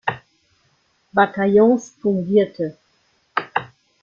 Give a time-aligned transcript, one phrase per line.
[1.13, 2.75] Bataillons fungierte.